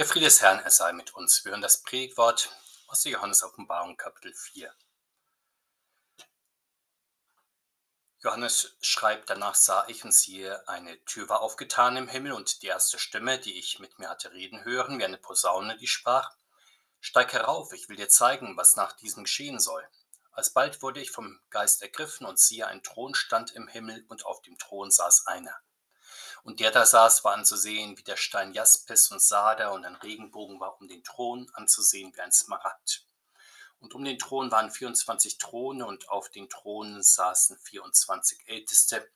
Der 0.00 0.06
Friede 0.06 0.24
des 0.24 0.40
Herrn, 0.40 0.60
er 0.60 0.70
sei 0.70 0.94
mit 0.94 1.14
uns. 1.14 1.44
Wir 1.44 1.50
hören 1.52 1.60
das 1.60 1.82
Predigtwort 1.82 2.48
aus 2.86 3.02
der 3.02 3.12
Johannes-Offenbarung, 3.12 3.98
Kapitel 3.98 4.32
4. 4.32 4.74
Johannes 8.20 8.78
schreibt, 8.80 9.28
danach 9.28 9.54
sah 9.54 9.84
ich 9.88 10.02
und 10.02 10.12
siehe, 10.12 10.66
eine 10.66 11.04
Tür 11.04 11.28
war 11.28 11.42
aufgetan 11.42 11.98
im 11.98 12.08
Himmel 12.08 12.32
und 12.32 12.62
die 12.62 12.68
erste 12.68 12.98
Stimme, 12.98 13.38
die 13.38 13.58
ich 13.58 13.78
mit 13.78 13.98
mir 13.98 14.08
hatte 14.08 14.32
reden 14.32 14.64
hören, 14.64 14.98
wie 14.98 15.04
eine 15.04 15.18
Posaune, 15.18 15.76
die 15.76 15.86
sprach, 15.86 16.34
Steig 17.00 17.34
herauf, 17.34 17.74
ich 17.74 17.90
will 17.90 17.96
dir 17.96 18.08
zeigen, 18.08 18.56
was 18.56 18.76
nach 18.76 18.94
diesem 18.94 19.24
geschehen 19.24 19.60
soll. 19.60 19.86
Alsbald 20.32 20.80
wurde 20.80 21.02
ich 21.02 21.10
vom 21.10 21.38
Geist 21.50 21.82
ergriffen 21.82 22.26
und 22.26 22.40
siehe, 22.40 22.66
ein 22.66 22.82
Thron 22.82 23.14
stand 23.14 23.50
im 23.50 23.68
Himmel 23.68 24.06
und 24.08 24.24
auf 24.24 24.40
dem 24.40 24.56
Thron 24.56 24.90
saß 24.90 25.26
einer. 25.26 25.60
Und 26.42 26.60
der 26.60 26.70
da 26.70 26.86
saß, 26.86 27.24
war 27.24 27.34
anzusehen 27.34 27.98
wie 27.98 28.02
der 28.02 28.16
Stein 28.16 28.54
Jaspis 28.54 29.10
und 29.10 29.20
Sader 29.20 29.72
und 29.72 29.84
ein 29.84 29.96
Regenbogen 29.96 30.58
war 30.60 30.80
um 30.80 30.88
den 30.88 31.04
Thron 31.04 31.50
anzusehen 31.54 32.12
wie 32.14 32.20
ein 32.20 32.32
Smaragd. 32.32 33.04
Und 33.80 33.94
um 33.94 34.04
den 34.04 34.18
Thron 34.18 34.50
waren 34.50 34.70
24 34.70 35.38
Throne 35.38 35.86
und 35.86 36.08
auf 36.10 36.28
den 36.28 36.48
Thronen 36.48 37.02
saßen 37.02 37.58
24 37.58 38.46
Älteste 38.46 39.10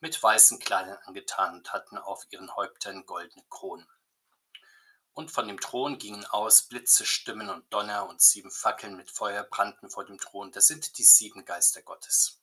mit 0.00 0.22
weißen 0.22 0.58
Kleidern 0.58 0.98
angetan 1.04 1.54
und 1.54 1.72
hatten 1.72 1.98
auf 1.98 2.26
ihren 2.30 2.54
Häuptern 2.54 3.04
goldene 3.06 3.44
Kronen. 3.48 3.86
Und 5.12 5.30
von 5.30 5.48
dem 5.48 5.60
Thron 5.60 5.98
gingen 5.98 6.24
aus 6.26 6.62
Blitze, 6.62 7.04
Stimmen 7.04 7.50
und 7.50 7.70
Donner 7.72 8.08
und 8.08 8.22
sieben 8.22 8.50
Fackeln 8.50 8.96
mit 8.96 9.10
Feuer 9.10 9.42
brannten 9.42 9.90
vor 9.90 10.04
dem 10.04 10.18
Thron. 10.18 10.52
Das 10.52 10.66
sind 10.66 10.96
die 10.98 11.02
sieben 11.02 11.44
Geister 11.44 11.82
Gottes. 11.82 12.39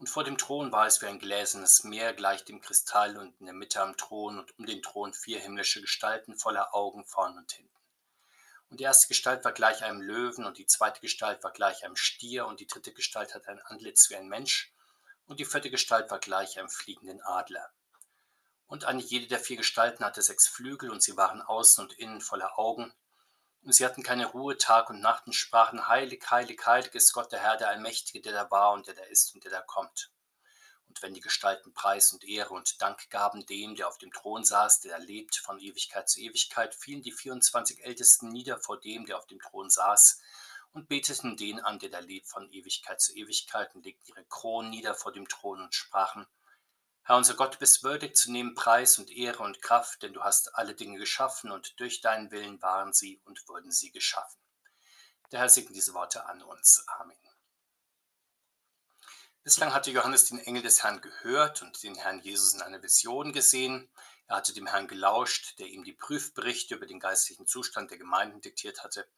Und 0.00 0.08
vor 0.08 0.24
dem 0.24 0.38
Thron 0.38 0.72
war 0.72 0.86
es 0.86 1.02
wie 1.02 1.06
ein 1.06 1.18
gläsernes 1.18 1.84
Meer 1.84 2.14
gleich 2.14 2.42
dem 2.46 2.62
Kristall 2.62 3.18
und 3.18 3.38
in 3.38 3.44
der 3.44 3.54
Mitte 3.54 3.82
am 3.82 3.98
Thron 3.98 4.38
und 4.38 4.58
um 4.58 4.64
den 4.64 4.80
Thron 4.80 5.12
vier 5.12 5.38
himmlische 5.38 5.82
Gestalten 5.82 6.38
voller 6.38 6.74
Augen 6.74 7.04
vorn 7.04 7.36
und 7.36 7.52
hinten. 7.52 7.78
Und 8.70 8.80
die 8.80 8.84
erste 8.84 9.08
Gestalt 9.08 9.44
war 9.44 9.52
gleich 9.52 9.84
einem 9.84 10.00
Löwen, 10.00 10.46
und 10.46 10.56
die 10.56 10.64
zweite 10.64 11.02
Gestalt 11.02 11.44
war 11.44 11.52
gleich 11.52 11.84
einem 11.84 11.96
Stier, 11.96 12.46
und 12.46 12.60
die 12.60 12.66
dritte 12.66 12.94
Gestalt 12.94 13.34
hatte 13.34 13.48
ein 13.48 13.60
Antlitz 13.60 14.08
wie 14.08 14.16
ein 14.16 14.26
Mensch, 14.26 14.72
und 15.26 15.38
die 15.38 15.44
vierte 15.44 15.70
Gestalt 15.70 16.10
war 16.10 16.18
gleich 16.18 16.58
einem 16.58 16.70
fliegenden 16.70 17.20
Adler. 17.20 17.70
Und 18.68 18.86
eine 18.86 19.02
jede 19.02 19.26
der 19.26 19.38
vier 19.38 19.58
Gestalten 19.58 20.02
hatte 20.02 20.22
sechs 20.22 20.48
Flügel, 20.48 20.88
und 20.88 21.02
sie 21.02 21.18
waren 21.18 21.42
außen 21.42 21.84
und 21.84 21.92
innen 21.98 22.22
voller 22.22 22.58
Augen. 22.58 22.90
Und 23.62 23.72
sie 23.72 23.84
hatten 23.84 24.02
keine 24.02 24.26
Ruhe 24.26 24.56
Tag 24.56 24.88
und 24.88 25.00
Nacht 25.00 25.26
und 25.26 25.34
sprachen, 25.34 25.86
Heilig, 25.86 26.30
heilig, 26.30 26.64
heilig 26.64 26.94
ist 26.94 27.12
Gott 27.12 27.30
der 27.30 27.40
Herr, 27.40 27.56
der 27.56 27.68
Allmächtige, 27.68 28.20
der 28.22 28.32
da 28.32 28.50
war 28.50 28.72
und 28.72 28.86
der 28.86 28.94
da 28.94 29.02
ist 29.02 29.34
und 29.34 29.44
der 29.44 29.50
da 29.50 29.60
kommt. 29.60 30.10
Und 30.88 31.02
wenn 31.02 31.14
die 31.14 31.20
Gestalten 31.20 31.72
Preis 31.72 32.12
und 32.12 32.24
Ehre 32.24 32.52
und 32.52 32.82
Dank 32.82 33.10
gaben 33.10 33.46
dem, 33.46 33.76
der 33.76 33.86
auf 33.86 33.98
dem 33.98 34.10
Thron 34.12 34.44
saß, 34.44 34.80
der 34.80 34.98
lebt 34.98 35.36
von 35.36 35.60
Ewigkeit 35.60 36.08
zu 36.08 36.20
Ewigkeit, 36.20 36.74
fielen 36.74 37.02
die 37.02 37.12
24 37.12 37.84
Ältesten 37.84 38.28
nieder 38.28 38.58
vor 38.58 38.80
dem, 38.80 39.06
der 39.06 39.16
auf 39.16 39.26
dem 39.28 39.38
Thron 39.38 39.70
saß, 39.70 40.20
und 40.72 40.88
beteten 40.88 41.36
den 41.36 41.60
an, 41.60 41.78
der 41.78 41.90
da 41.90 42.00
lebt 42.00 42.28
von 42.28 42.50
Ewigkeit 42.50 43.00
zu 43.00 43.14
Ewigkeit, 43.14 43.72
und 43.74 43.84
legten 43.84 44.08
ihre 44.08 44.24
Kronen 44.24 44.70
nieder 44.70 44.94
vor 44.94 45.12
dem 45.12 45.28
Thron 45.28 45.60
und 45.60 45.74
sprachen, 45.74 46.26
Herr 47.02 47.16
unser 47.16 47.34
Gott, 47.34 47.58
bist 47.58 47.82
würdig 47.82 48.16
zu 48.16 48.30
nehmen 48.30 48.54
Preis 48.54 48.98
und 48.98 49.10
Ehre 49.10 49.42
und 49.42 49.62
Kraft, 49.62 50.02
denn 50.02 50.12
du 50.12 50.22
hast 50.22 50.54
alle 50.54 50.74
Dinge 50.74 50.98
geschaffen, 50.98 51.50
und 51.50 51.78
durch 51.80 52.00
deinen 52.00 52.30
Willen 52.30 52.60
waren 52.62 52.92
sie 52.92 53.20
und 53.24 53.48
wurden 53.48 53.72
sie 53.72 53.90
geschaffen. 53.90 54.38
Der 55.32 55.40
Herr 55.40 55.48
segne 55.48 55.72
diese 55.72 55.94
Worte 55.94 56.26
an 56.26 56.42
uns. 56.42 56.84
Amen. 56.86 57.16
Bislang 59.42 59.72
hatte 59.72 59.90
Johannes 59.90 60.26
den 60.26 60.38
Engel 60.38 60.62
des 60.62 60.82
Herrn 60.82 61.00
gehört 61.00 61.62
und 61.62 61.82
den 61.82 61.94
Herrn 61.94 62.20
Jesus 62.20 62.52
in 62.52 62.60
einer 62.60 62.82
Vision 62.82 63.32
gesehen. 63.32 63.90
Er 64.26 64.36
hatte 64.36 64.52
dem 64.52 64.66
Herrn 64.66 64.86
gelauscht, 64.86 65.58
der 65.58 65.66
ihm 65.66 65.82
die 65.82 65.94
Prüfberichte 65.94 66.74
über 66.74 66.86
den 66.86 67.00
geistlichen 67.00 67.46
Zustand 67.46 67.90
der 67.90 67.98
Gemeinden 67.98 68.40
diktiert 68.40 68.84
hatte. 68.84 69.08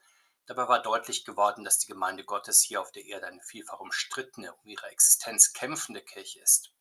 Dabei 0.47 0.69
war 0.69 0.81
deutlich 0.81 1.25
geworden, 1.25 1.65
dass 1.65 1.79
die 1.79 1.87
Gemeinde 1.87 2.25
Gottes 2.25 2.63
hier 2.63 2.81
auf 2.81 2.93
der 2.93 3.05
Erde 3.05 3.27
eine 3.27 3.43
vielfach 3.43 3.81
umstrittene, 3.81 4.55
um 4.55 4.69
ihre 4.69 4.87
Existenz 4.87 5.53
kämpfende 5.53 6.03
Kirche 6.03 6.41
ist. 6.41 6.73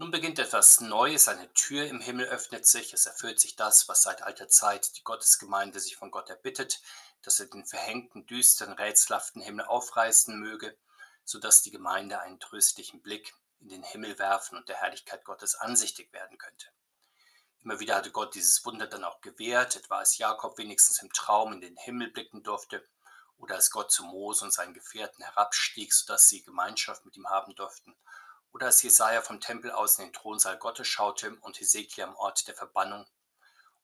Nun 0.00 0.10
beginnt 0.10 0.38
etwas 0.38 0.80
Neues, 0.80 1.28
eine 1.28 1.52
Tür 1.52 1.86
im 1.86 2.00
Himmel 2.00 2.24
öffnet 2.24 2.66
sich, 2.66 2.94
es 2.94 3.04
erfüllt 3.04 3.38
sich 3.38 3.54
das, 3.54 3.86
was 3.86 4.02
seit 4.02 4.22
alter 4.22 4.48
Zeit 4.48 4.96
die 4.96 5.04
Gottesgemeinde 5.04 5.78
sich 5.78 5.96
von 5.96 6.10
Gott 6.10 6.30
erbittet, 6.30 6.80
dass 7.20 7.38
er 7.38 7.46
den 7.46 7.66
verhängten, 7.66 8.24
düsteren, 8.24 8.72
rätselhaften 8.72 9.42
Himmel 9.42 9.66
aufreißen 9.66 10.40
möge 10.40 10.74
sodass 11.30 11.62
die 11.62 11.70
Gemeinde 11.70 12.20
einen 12.20 12.40
tröstlichen 12.40 13.02
Blick 13.02 13.34
in 13.60 13.68
den 13.68 13.82
Himmel 13.82 14.18
werfen 14.18 14.56
und 14.56 14.68
der 14.68 14.76
Herrlichkeit 14.76 15.22
Gottes 15.24 15.54
ansichtig 15.54 16.12
werden 16.12 16.38
könnte. 16.38 16.66
Immer 17.60 17.78
wieder 17.78 17.96
hatte 17.96 18.10
Gott 18.10 18.34
dieses 18.34 18.64
Wunder 18.64 18.86
dann 18.86 19.04
auch 19.04 19.20
gewährt, 19.20 19.76
etwa 19.76 19.98
als 19.98 20.16
Jakob 20.16 20.56
wenigstens 20.56 21.02
im 21.02 21.12
Traum 21.12 21.52
in 21.52 21.60
den 21.60 21.76
Himmel 21.76 22.10
blicken 22.10 22.42
durfte 22.42 22.88
oder 23.36 23.54
als 23.56 23.70
Gott 23.70 23.92
zu 23.92 24.02
Mose 24.04 24.44
und 24.44 24.52
seinen 24.52 24.74
Gefährten 24.74 25.22
herabstieg, 25.22 25.92
sodass 25.92 26.26
sie 26.26 26.42
Gemeinschaft 26.42 27.04
mit 27.04 27.16
ihm 27.16 27.28
haben 27.28 27.54
durften, 27.54 27.94
oder 28.52 28.66
als 28.66 28.82
Jesaja 28.82 29.22
vom 29.22 29.40
Tempel 29.40 29.70
aus 29.70 29.98
in 29.98 30.06
den 30.06 30.12
Thronsaal 30.12 30.58
Gottes 30.58 30.88
schaute 30.88 31.36
und 31.40 31.60
Hesekiel 31.60 32.04
am 32.04 32.16
Ort 32.16 32.46
der 32.48 32.54
Verbannung, 32.54 33.06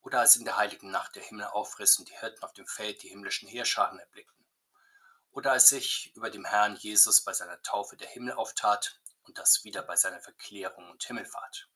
oder 0.01 0.21
als 0.21 0.37
in 0.37 0.45
der 0.45 0.57
heiligen 0.57 0.91
Nacht 0.91 1.17
der 1.17 1.23
Himmel 1.23 1.47
aufriss 1.47 1.99
und 1.99 2.09
die 2.09 2.19
Hirten 2.19 2.43
auf 2.45 2.53
dem 2.53 2.67
Feld 2.67 3.03
die 3.03 3.09
himmlischen 3.09 3.49
Heerscharen 3.49 3.99
erblickten 3.99 4.37
oder 5.37 5.53
als 5.53 5.69
sich 5.69 6.17
über 6.17 6.31
dem 6.31 6.47
Herrn 6.47 6.77
Jesus 6.77 7.21
bei 7.21 7.35
seiner 7.35 7.61
Taufe 7.61 7.99
der 7.99 8.09
Himmel 8.09 8.33
auftat 8.33 8.99
und 9.25 9.37
das 9.37 9.65
wieder 9.65 9.83
bei 9.83 9.95
seiner 9.95 10.19
Verklärung 10.19 10.89
und 10.89 11.05
Himmelfahrt. 11.05 11.69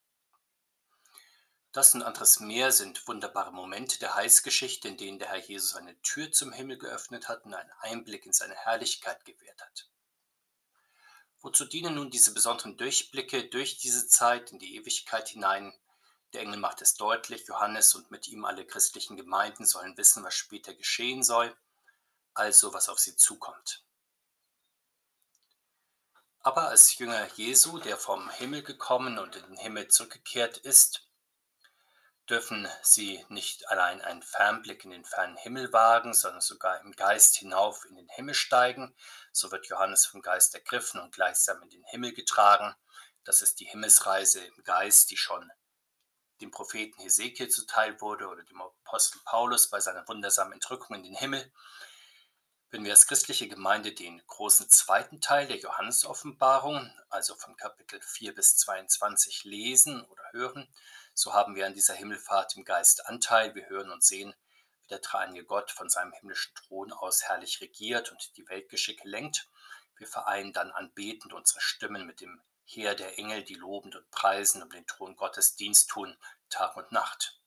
Das 1.70 1.94
und 1.94 2.02
anderes 2.02 2.40
mehr 2.40 2.72
sind 2.72 3.06
wunderbare 3.06 3.52
Momente 3.52 3.98
der 3.98 4.14
Heilsgeschichte, 4.14 4.88
in 4.88 4.96
denen 4.96 5.18
der 5.18 5.28
Herr 5.28 5.40
Jesus 5.40 5.76
eine 5.76 6.00
Tür 6.00 6.32
zum 6.32 6.52
Himmel 6.52 6.78
geöffnet 6.78 7.28
hat 7.28 7.44
und 7.44 7.52
einen 7.52 7.70
Einblick 7.80 8.24
in 8.24 8.32
seine 8.32 8.54
Herrlichkeit 8.54 9.26
gewährt 9.26 9.60
hat. 9.60 9.89
Wozu 11.40 11.64
dienen 11.64 11.94
nun 11.94 12.10
diese 12.10 12.34
besonderen 12.34 12.76
Durchblicke 12.76 13.48
durch 13.48 13.78
diese 13.78 14.06
Zeit 14.06 14.52
in 14.52 14.58
die 14.58 14.76
Ewigkeit 14.76 15.28
hinein? 15.28 15.72
Der 16.32 16.42
Engel 16.42 16.58
macht 16.58 16.82
es 16.82 16.94
deutlich, 16.94 17.46
Johannes 17.48 17.94
und 17.94 18.10
mit 18.10 18.28
ihm 18.28 18.44
alle 18.44 18.66
christlichen 18.66 19.16
Gemeinden 19.16 19.66
sollen 19.66 19.96
wissen, 19.96 20.22
was 20.22 20.34
später 20.34 20.74
geschehen 20.74 21.22
soll 21.22 21.56
also 22.34 22.72
was 22.72 22.88
auf 22.88 22.98
sie 22.98 23.16
zukommt. 23.16 23.84
Aber 26.40 26.68
als 26.68 26.96
Jünger 26.96 27.28
Jesu, 27.34 27.78
der 27.78 27.98
vom 27.98 28.30
Himmel 28.30 28.62
gekommen 28.62 29.18
und 29.18 29.36
in 29.36 29.44
den 29.44 29.56
Himmel 29.58 29.88
zurückgekehrt 29.88 30.56
ist, 30.58 31.06
dürfen 32.30 32.68
sie 32.82 33.24
nicht 33.28 33.68
allein 33.68 34.00
einen 34.02 34.22
Fernblick 34.22 34.84
in 34.84 34.92
den 34.92 35.04
fernen 35.04 35.36
Himmel 35.36 35.72
wagen, 35.72 36.14
sondern 36.14 36.40
sogar 36.40 36.80
im 36.80 36.92
Geist 36.92 37.36
hinauf 37.36 37.84
in 37.84 37.96
den 37.96 38.08
Himmel 38.08 38.34
steigen. 38.34 38.94
So 39.32 39.50
wird 39.50 39.66
Johannes 39.66 40.06
vom 40.06 40.22
Geist 40.22 40.54
ergriffen 40.54 41.00
und 41.00 41.12
gleichsam 41.12 41.60
in 41.62 41.70
den 41.70 41.84
Himmel 41.84 42.14
getragen. 42.14 42.74
Das 43.24 43.42
ist 43.42 43.58
die 43.58 43.66
Himmelsreise 43.66 44.44
im 44.44 44.62
Geist, 44.62 45.10
die 45.10 45.16
schon 45.16 45.50
dem 46.40 46.52
Propheten 46.52 47.02
Hesekiel 47.02 47.48
zuteil 47.48 48.00
wurde 48.00 48.28
oder 48.28 48.44
dem 48.44 48.62
Apostel 48.62 49.20
Paulus 49.24 49.68
bei 49.68 49.80
seiner 49.80 50.06
wundersamen 50.08 50.54
Entrückung 50.54 50.96
in 50.96 51.02
den 51.02 51.16
Himmel. 51.16 51.52
Wenn 52.70 52.84
wir 52.84 52.92
als 52.92 53.08
christliche 53.08 53.48
Gemeinde 53.48 53.92
den 53.92 54.22
großen 54.28 54.70
zweiten 54.70 55.20
Teil 55.20 55.48
der 55.48 55.58
Johannesoffenbarung, 55.58 56.88
also 57.08 57.34
von 57.34 57.56
Kapitel 57.56 58.00
4 58.00 58.32
bis 58.32 58.56
22, 58.58 59.42
lesen 59.42 60.04
oder 60.04 60.22
hören, 60.30 60.72
so 61.20 61.34
haben 61.34 61.54
wir 61.54 61.66
an 61.66 61.74
dieser 61.74 61.92
Himmelfahrt 61.92 62.56
im 62.56 62.64
Geist 62.64 63.06
Anteil. 63.06 63.54
Wir 63.54 63.68
hören 63.68 63.90
und 63.90 64.02
sehen, 64.02 64.32
wie 64.80 64.88
der 64.88 65.00
dreieinige 65.00 65.44
Gott 65.44 65.70
von 65.70 65.90
seinem 65.90 66.14
himmlischen 66.14 66.54
Thron 66.54 66.92
aus 66.92 67.24
herrlich 67.24 67.60
regiert 67.60 68.10
und 68.10 68.38
die 68.38 68.48
Weltgeschicke 68.48 69.06
lenkt. 69.06 69.46
Wir 69.98 70.06
vereinen 70.06 70.54
dann 70.54 70.70
anbetend 70.70 71.34
unsere 71.34 71.60
Stimmen 71.60 72.06
mit 72.06 72.22
dem 72.22 72.40
Heer 72.64 72.94
der 72.94 73.18
Engel, 73.18 73.42
die 73.42 73.56
lobend 73.56 73.96
und 73.96 74.10
preisen 74.10 74.62
um 74.62 74.70
den 74.70 74.86
Thron 74.86 75.14
Gottes 75.14 75.56
Dienst 75.56 75.90
tun, 75.90 76.16
Tag 76.48 76.74
und 76.78 76.90
Nacht. 76.90 77.38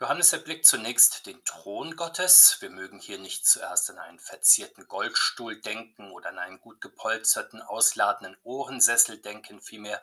Johannes 0.00 0.32
erblickt 0.32 0.64
zunächst 0.64 1.26
den 1.26 1.44
Thron 1.44 1.94
Gottes. 1.94 2.56
Wir 2.62 2.70
mögen 2.70 3.00
hier 3.00 3.18
nicht 3.18 3.46
zuerst 3.46 3.90
an 3.90 3.98
einen 3.98 4.18
verzierten 4.18 4.88
Goldstuhl 4.88 5.60
denken 5.60 6.10
oder 6.10 6.30
an 6.30 6.38
einen 6.38 6.60
gut 6.62 6.80
gepolsterten, 6.80 7.60
ausladenden 7.60 8.38
Ohrensessel 8.44 9.18
denken. 9.18 9.60
Vielmehr 9.60 10.02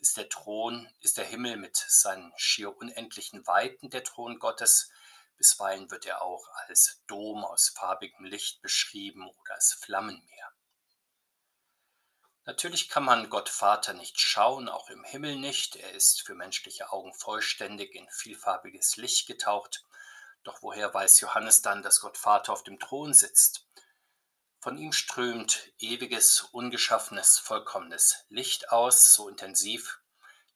ist 0.00 0.16
der 0.16 0.28
Thron, 0.28 0.88
ist 1.00 1.18
der 1.18 1.24
Himmel 1.24 1.56
mit 1.56 1.76
seinen 1.76 2.32
schier 2.36 2.76
unendlichen 2.76 3.46
Weiten 3.46 3.90
der 3.90 4.04
Thron 4.04 4.38
Gottes. 4.38 4.90
Bisweilen 5.36 5.90
wird 5.90 6.06
er 6.06 6.22
auch 6.22 6.48
als 6.66 7.02
Dom 7.06 7.44
aus 7.44 7.68
farbigem 7.68 8.24
Licht 8.24 8.60
beschrieben 8.62 9.28
oder 9.28 9.54
als 9.54 9.74
Flammenmeer. 9.74 10.52
Natürlich 12.44 12.88
kann 12.88 13.04
man 13.04 13.28
Gott 13.28 13.50
Vater 13.50 13.92
nicht 13.92 14.18
schauen, 14.18 14.70
auch 14.70 14.88
im 14.88 15.04
Himmel 15.04 15.36
nicht. 15.36 15.76
Er 15.76 15.92
ist 15.92 16.22
für 16.22 16.34
menschliche 16.34 16.90
Augen 16.90 17.12
vollständig 17.12 17.94
in 17.94 18.08
vielfarbiges 18.08 18.96
Licht 18.96 19.26
getaucht. 19.26 19.84
Doch 20.44 20.62
woher 20.62 20.94
weiß 20.94 21.20
Johannes 21.20 21.60
dann, 21.60 21.82
dass 21.82 22.00
Gott 22.00 22.16
Vater 22.16 22.54
auf 22.54 22.62
dem 22.62 22.78
Thron 22.78 23.12
sitzt? 23.12 23.67
Von 24.60 24.76
ihm 24.76 24.92
strömt 24.92 25.72
ewiges, 25.78 26.42
ungeschaffenes, 26.50 27.38
vollkommenes 27.38 28.24
Licht 28.28 28.72
aus, 28.72 29.14
so 29.14 29.28
intensiv, 29.28 30.00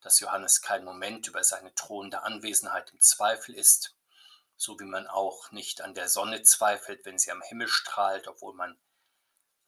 dass 0.01 0.19
Johannes 0.19 0.61
keinen 0.61 0.85
Moment 0.85 1.29
über 1.29 1.45
seine 1.45 1.71
drohende 1.71 2.23
Anwesenheit 2.23 2.91
im 2.91 3.01
Zweifel 3.01 3.55
ist, 3.55 3.97
so 4.57 4.79
wie 4.81 4.87
man 4.87 5.07
auch 5.07 5.53
nicht 5.53 5.83
an 5.83 5.95
der 5.95 6.09
Sonne 6.09 6.43
zweifelt, 6.43 7.05
wenn 7.05 7.17
sie 7.17 7.31
am 7.31 7.43
Himmel 7.43 7.69
strahlt, 7.69 8.27
obwohl 8.27 8.55
man 8.55 8.77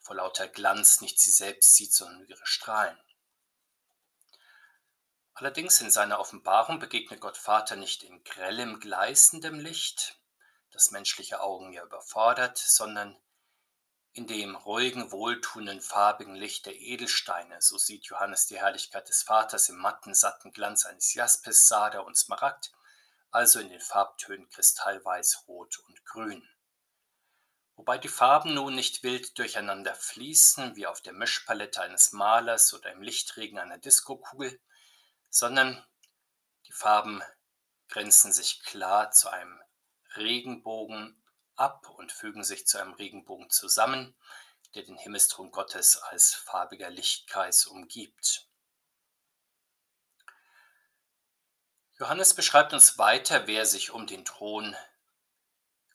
vor 0.01 0.17
lauter 0.17 0.49
Glanz 0.49 1.01
nicht 1.01 1.21
sie 1.21 1.31
selbst 1.31 1.77
sieht, 1.77 1.95
sondern 1.95 2.27
ihre 2.27 2.45
Strahlen. 2.45 2.99
Allerdings 5.35 5.81
in 5.81 5.91
seiner 5.91 6.19
Offenbarung 6.19 6.81
begegnet 6.81 7.21
Gott 7.21 7.37
Vater 7.37 7.77
nicht 7.77 8.03
in 8.03 8.25
grellem, 8.25 8.81
gleißendem 8.81 9.61
Licht, 9.61 10.21
das 10.73 10.91
menschliche 10.91 11.41
Augen 11.41 11.73
ja 11.73 11.85
überfordert, 11.85 12.59
sondern 12.59 13.17
in 14.15 14.29
dem 14.29 14.55
ruhigen, 14.55 15.11
wohltuenden, 15.11 15.81
farbigen 15.81 16.37
Licht 16.37 16.67
der 16.67 16.81
Edelsteine, 16.81 17.61
so 17.61 17.77
sieht 17.79 18.07
Johannes 18.07 18.47
die 18.47 18.59
Herrlichkeit 18.59 19.09
des 19.09 19.25
Vaters 19.25 19.69
im 19.69 19.77
matten, 19.77 20.15
satten 20.15 20.53
Glanz 20.53 20.87
eines 20.87 21.15
Jaspis, 21.15 21.67
Sader 21.67 22.07
und 22.07 22.17
Smaragd, 22.17 22.73
also 23.33 23.59
in 23.59 23.71
den 23.71 23.81
Farbtönen 23.81 24.49
Kristallweiß, 24.49 25.45
Rot 25.49 25.81
und 25.81 26.05
Grün. 26.05 26.49
Wobei 27.75 27.99
die 27.99 28.09
Farben 28.09 28.55
nun 28.55 28.77
nicht 28.77 29.03
wild 29.03 29.37
durcheinander 29.37 29.97
fließen, 29.97 30.77
wie 30.77 30.87
auf 30.87 31.01
der 31.01 31.13
Mischpalette 31.13 31.83
eines 31.83 32.13
Malers 32.13 32.73
oder 32.73 32.93
im 32.93 33.03
Lichtregen 33.03 33.59
einer 33.59 33.79
Diskokugel, 33.79 34.61
sondern 35.29 35.85
die 36.69 36.73
Farben 36.73 37.21
grenzen 37.89 38.33
sich 38.33 38.63
klar 38.63 39.11
zu 39.11 39.29
einem 39.29 39.61
Regenbogen 40.15 41.21
ab 41.57 41.89
und 41.91 42.13
fügen 42.13 42.45
sich 42.45 42.67
zu 42.67 42.79
einem 42.79 42.95
Regenbogen 42.95 43.51
zusammen, 43.51 44.15
der 44.75 44.83
den 44.83 44.97
Himmelsthron 44.97 45.51
Gottes 45.51 45.97
als 45.97 46.35
farbiger 46.35 46.91
Lichtkreis 46.91 47.67
umgibt. 47.67 48.49
Johannes 51.99 52.35
beschreibt 52.35 52.73
uns 52.73 52.99
weiter, 52.99 53.47
wer 53.47 53.67
sich 53.67 53.93
um 53.93 54.07
den 54.07 54.25
Thron 54.25 54.77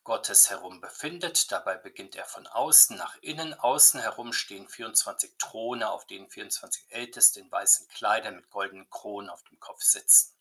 Gottes 0.05 0.49
herum 0.49 0.79
befindet. 0.79 1.51
Dabei 1.51 1.75
beginnt 1.75 2.15
er 2.15 2.25
von 2.25 2.47
außen 2.47 2.97
nach 2.97 3.17
innen. 3.21 3.53
Außen 3.53 3.99
herum 3.99 4.31
stehen 4.31 4.67
24 4.67 5.37
Throne, 5.37 5.89
auf 5.89 6.07
denen 6.07 6.29
24 6.29 6.85
Älteste 6.89 7.41
in 7.41 7.51
weißen 7.51 7.87
Kleidern 7.89 8.37
mit 8.37 8.49
goldenen 8.49 8.89
Kronen 8.89 9.29
auf 9.29 9.43
dem 9.43 9.59
Kopf 9.59 9.83
sitzen. 9.83 10.38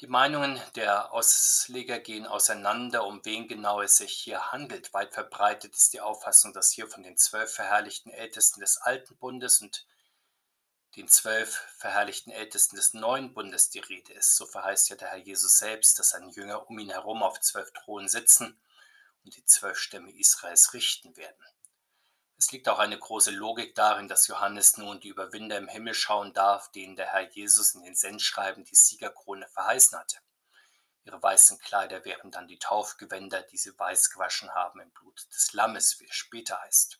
Die 0.00 0.08
Meinungen 0.08 0.60
der 0.74 1.12
Ausleger 1.12 2.00
gehen 2.00 2.26
auseinander, 2.26 3.06
um 3.06 3.24
wen 3.24 3.46
genau 3.46 3.80
es 3.80 3.96
sich 3.96 4.12
hier 4.12 4.50
handelt. 4.50 4.92
Weit 4.92 5.14
verbreitet 5.14 5.76
ist 5.76 5.92
die 5.92 6.00
Auffassung, 6.00 6.52
dass 6.52 6.72
hier 6.72 6.88
von 6.88 7.04
den 7.04 7.16
zwölf 7.16 7.54
verherrlichten 7.54 8.10
Ältesten 8.10 8.60
des 8.60 8.76
Alten 8.78 9.16
Bundes 9.16 9.60
und 9.60 9.86
den 10.96 11.06
zwölf 11.06 11.64
verherrlichten 11.78 12.32
Ältesten 12.32 12.74
des 12.74 12.92
neuen 12.92 13.34
Bundes 13.34 13.70
die 13.70 13.78
Rede 13.78 14.12
ist. 14.14 14.36
So 14.36 14.46
verheißt 14.46 14.90
ja 14.90 14.96
der 14.96 15.10
Herr 15.10 15.18
Jesus 15.18 15.58
selbst, 15.58 15.96
dass 15.98 16.10
seine 16.10 16.30
Jünger 16.30 16.68
um 16.68 16.76
ihn 16.78 16.90
herum 16.90 17.22
auf 17.22 17.40
zwölf 17.40 17.72
Thronen 17.72 18.08
sitzen 18.08 18.60
und 19.24 19.36
die 19.36 19.44
zwölf 19.44 19.78
Stämme 19.78 20.10
Israels 20.12 20.74
richten 20.74 21.16
werden. 21.16 21.44
Es 22.36 22.50
liegt 22.52 22.68
auch 22.68 22.78
eine 22.78 22.98
große 22.98 23.30
Logik 23.30 23.74
darin, 23.74 24.08
dass 24.08 24.26
Johannes 24.26 24.76
nun 24.76 25.00
die 25.00 25.08
Überwinder 25.08 25.56
im 25.56 25.68
Himmel 25.68 25.94
schauen 25.94 26.32
darf, 26.32 26.70
denen 26.72 26.96
der 26.96 27.12
Herr 27.12 27.30
Jesus 27.30 27.74
in 27.74 27.82
den 27.82 27.94
Sendschreiben 27.94 28.64
die 28.64 28.74
Siegerkrone 28.74 29.48
verheißen 29.48 29.98
hatte. 29.98 30.18
Ihre 31.04 31.22
weißen 31.22 31.58
Kleider 31.58 32.04
wären 32.04 32.30
dann 32.30 32.48
die 32.48 32.58
Taufgewänder, 32.58 33.42
die 33.42 33.58
sie 33.58 33.78
weiß 33.78 34.10
gewaschen 34.10 34.54
haben 34.54 34.80
im 34.80 34.90
Blut 34.90 35.26
des 35.34 35.52
Lammes, 35.52 36.00
wie 36.00 36.06
es 36.06 36.14
später 36.14 36.60
heißt. 36.62 36.98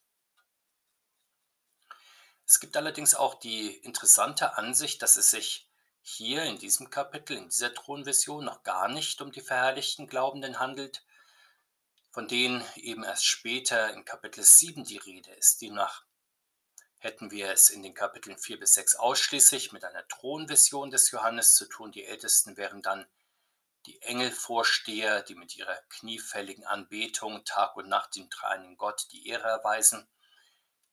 Es 2.47 2.61
gibt 2.61 2.77
allerdings 2.77 3.15
auch 3.15 3.35
die 3.35 3.75
interessante 3.79 4.59
Ansicht, 4.59 5.01
dass 5.01 5.17
es 5.17 5.31
sich 5.31 5.71
hier 6.03 6.45
in 6.45 6.59
diesem 6.59 6.91
Kapitel, 6.91 7.39
in 7.39 7.49
dieser 7.49 7.73
Thronvision 7.73 8.45
noch 8.45 8.63
gar 8.63 8.89
nicht 8.89 9.23
um 9.23 9.33
die 9.33 9.41
verherrlichten 9.41 10.07
Glaubenden 10.07 10.59
handelt, 10.59 11.03
von 12.15 12.29
denen 12.29 12.65
eben 12.77 13.03
erst 13.03 13.27
später 13.27 13.93
in 13.93 14.05
Kapitel 14.05 14.45
7 14.45 14.85
die 14.85 14.99
Rede 14.99 15.33
ist. 15.33 15.61
Demnach 15.61 16.05
hätten 16.99 17.33
wir 17.33 17.51
es 17.51 17.71
in 17.71 17.83
den 17.83 17.93
Kapiteln 17.93 18.39
4 18.39 18.61
bis 18.61 18.75
6 18.75 18.95
ausschließlich 18.95 19.73
mit 19.73 19.83
einer 19.83 20.07
Thronvision 20.07 20.93
des 20.93 21.11
Johannes 21.11 21.57
zu 21.57 21.67
tun. 21.67 21.91
Die 21.91 22.05
Ältesten 22.05 22.57
wären 22.57 22.83
dann 22.83 23.05
die 23.87 24.01
Engelvorsteher, 24.03 25.23
die 25.23 25.35
mit 25.35 25.57
ihrer 25.57 25.77
kniefälligen 25.89 26.65
Anbetung 26.65 27.45
Tag 27.45 27.75
und 27.75 27.89
Nacht 27.89 28.15
dem 28.15 28.31
dreieinigen 28.31 28.77
Gott 28.77 29.09
die 29.11 29.27
Ehre 29.27 29.49
erweisen. 29.49 30.07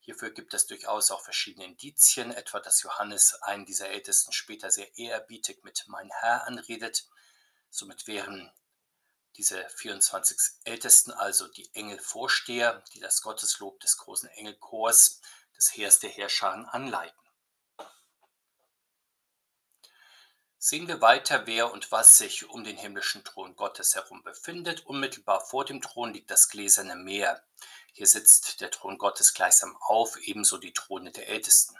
Hierfür 0.00 0.30
gibt 0.30 0.54
es 0.54 0.66
durchaus 0.66 1.12
auch 1.12 1.22
verschiedene 1.22 1.66
Indizien, 1.66 2.32
etwa 2.32 2.58
dass 2.58 2.82
Johannes 2.82 3.40
einen 3.42 3.64
dieser 3.64 3.90
Ältesten 3.90 4.32
später 4.32 4.72
sehr 4.72 4.98
ehrerbietig 4.98 5.62
mit 5.62 5.84
mein 5.86 6.10
Herr 6.10 6.48
anredet. 6.48 7.08
Somit 7.70 8.08
wären 8.08 8.52
diese 9.36 9.66
24 9.76 10.38
Ältesten 10.64 11.12
also 11.12 11.48
die 11.48 11.70
Engelvorsteher, 11.74 12.84
die 12.94 13.00
das 13.00 13.22
Gotteslob 13.22 13.80
des 13.80 13.96
großen 13.96 14.28
Engelchors 14.30 15.20
des 15.56 15.76
Heers 15.76 15.98
der 15.98 16.10
Herrscharen 16.10 16.66
anleiten. 16.66 17.18
Sehen 20.64 20.86
wir 20.86 21.00
weiter, 21.00 21.46
wer 21.48 21.72
und 21.72 21.90
was 21.90 22.18
sich 22.18 22.48
um 22.48 22.62
den 22.62 22.76
himmlischen 22.76 23.24
Thron 23.24 23.56
Gottes 23.56 23.96
herum 23.96 24.22
befindet. 24.22 24.86
Unmittelbar 24.86 25.40
vor 25.40 25.64
dem 25.64 25.80
Thron 25.82 26.14
liegt 26.14 26.30
das 26.30 26.48
gläserne 26.48 26.94
Meer. 26.94 27.42
Hier 27.92 28.06
sitzt 28.06 28.60
der 28.60 28.70
Thron 28.70 28.96
Gottes 28.96 29.34
gleichsam 29.34 29.76
auf, 29.80 30.16
ebenso 30.18 30.58
die 30.58 30.72
Throne 30.72 31.10
der 31.10 31.28
Ältesten. 31.28 31.76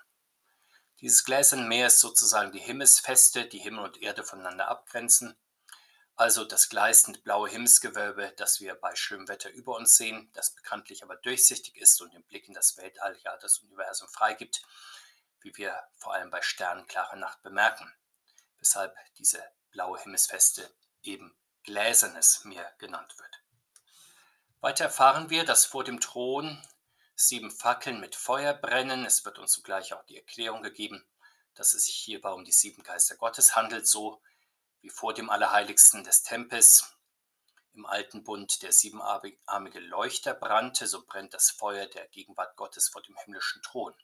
Dieses 1.00 1.22
gläserne 1.22 1.62
Meer 1.62 1.87
ist 1.87 2.00
sozusagen 2.00 2.50
die 2.50 2.58
Himmelsfeste, 2.58 3.46
die 3.46 3.60
Himmel 3.60 3.84
und 3.84 4.02
Erde 4.02 4.25
voneinander 4.25 4.66
abgrenzen. 4.66 5.37
Also 6.14 6.44
das 6.44 6.68
gleißend 6.68 7.24
blaue 7.24 7.48
Himmelsgewölbe, 7.48 8.34
das 8.36 8.60
wir 8.60 8.74
bei 8.74 8.94
schönem 8.94 9.28
Wetter 9.28 9.50
über 9.50 9.76
uns 9.76 9.96
sehen, 9.96 10.30
das 10.34 10.54
bekanntlich 10.54 11.02
aber 11.02 11.16
durchsichtig 11.16 11.76
ist 11.76 12.00
und 12.02 12.12
den 12.12 12.24
Blick 12.24 12.46
in 12.48 12.54
das 12.54 12.76
Weltall, 12.76 13.18
ja 13.24 13.36
das 13.38 13.58
Universum 13.58 14.08
freigibt, 14.08 14.62
wie 15.40 15.56
wir 15.56 15.74
vor 15.96 16.14
allem 16.14 16.30
bei 16.30 16.42
sternenklarer 16.42 17.16
Nacht 17.16 17.42
bemerken 17.42 17.92
weshalb 18.62 18.96
diese 19.18 19.42
blaue 19.72 20.00
Himmelsfeste 20.00 20.72
eben 21.02 21.36
gläsernes 21.64 22.44
Meer 22.44 22.72
genannt 22.78 23.18
wird. 23.18 23.42
Weiter 24.60 24.84
erfahren 24.84 25.30
wir, 25.30 25.44
dass 25.44 25.64
vor 25.64 25.82
dem 25.82 25.98
Thron 25.98 26.64
sieben 27.16 27.50
Fackeln 27.50 27.98
mit 27.98 28.14
Feuer 28.14 28.54
brennen. 28.54 29.04
Es 29.04 29.24
wird 29.24 29.40
uns 29.40 29.50
zugleich 29.50 29.92
auch 29.92 30.04
die 30.04 30.16
Erklärung 30.16 30.62
gegeben, 30.62 31.04
dass 31.54 31.74
es 31.74 31.86
sich 31.86 31.96
hierbei 31.96 32.30
um 32.30 32.44
die 32.44 32.52
sieben 32.52 32.84
Geister 32.84 33.16
Gottes 33.16 33.56
handelt, 33.56 33.88
so 33.88 34.22
wie 34.82 34.90
vor 34.90 35.14
dem 35.14 35.31
Allerheiligsten 35.31 36.05
des 36.05 36.22
Tempels 36.22 36.96
im 37.74 37.86
alten 37.86 38.22
Bund 38.22 38.62
der 38.62 38.72
siebenarmige 38.72 39.81
Leuchter 39.81 40.34
brannte, 40.34 40.86
so 40.86 41.06
brennt 41.06 41.32
das 41.32 41.51
Feuer 41.51 41.86
der 41.86 42.06
Gegenwart 42.08 42.56
Gottes 42.56 42.89
vor 42.89 43.01
dem 43.01 43.17
himmlischen 43.17 43.62
Thron. 43.62 43.94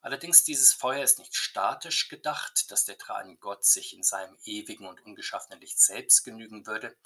Allerdings 0.00 0.42
dieses 0.42 0.72
Feuer 0.72 1.04
ist 1.04 1.18
nicht 1.18 1.36
statisch 1.36 2.08
gedacht, 2.08 2.70
dass 2.70 2.84
der 2.84 2.96
dreieinige 2.96 3.38
Gott 3.38 3.64
sich 3.64 3.94
in 3.94 4.02
seinem 4.02 4.36
ewigen 4.44 4.86
und 4.86 5.04
ungeschaffenen 5.04 5.60
Licht 5.60 5.78
selbst 5.78 6.24
genügen 6.24 6.66
würde. 6.66 6.96